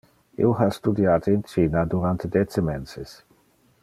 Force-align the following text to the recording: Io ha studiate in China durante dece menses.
Io 0.43 0.53
ha 0.61 0.67
studiate 0.77 1.29
in 1.35 1.41
China 1.51 1.85
durante 1.91 2.27
dece 2.37 2.65
menses. 2.71 3.17